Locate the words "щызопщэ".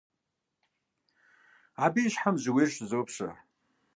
2.75-3.29